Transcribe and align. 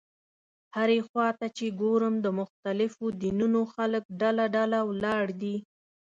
هرې 0.75 0.99
خوا 1.07 1.29
ته 1.39 1.47
چې 1.57 1.65
ګورم 1.81 2.13
د 2.21 2.27
مختلفو 2.39 3.05
دینونو 3.21 3.61
خلک 3.73 4.03
ډله 4.21 4.45
ډله 4.55 4.79
ولاړ 4.89 5.23
دي. 5.41 5.55